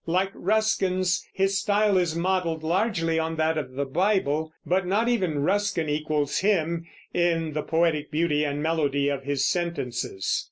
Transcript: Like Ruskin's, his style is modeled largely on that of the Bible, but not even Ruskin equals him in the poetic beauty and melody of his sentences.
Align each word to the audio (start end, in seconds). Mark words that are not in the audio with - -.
Like 0.07 0.31
Ruskin's, 0.33 1.27
his 1.31 1.59
style 1.59 1.95
is 1.95 2.15
modeled 2.15 2.63
largely 2.63 3.19
on 3.19 3.35
that 3.35 3.55
of 3.55 3.73
the 3.73 3.85
Bible, 3.85 4.51
but 4.65 4.83
not 4.87 5.07
even 5.07 5.43
Ruskin 5.43 5.89
equals 5.89 6.39
him 6.39 6.87
in 7.13 7.53
the 7.53 7.61
poetic 7.61 8.09
beauty 8.09 8.43
and 8.43 8.63
melody 8.63 9.09
of 9.09 9.25
his 9.25 9.45
sentences. 9.45 10.39